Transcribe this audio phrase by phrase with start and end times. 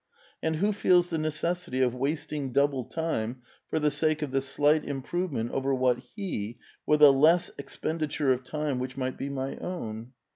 [0.41, 4.83] And who feels the necessity of wasting double time for the sake of the slight
[4.83, 10.13] improvement over what he, with a less expenditure of time which might be my own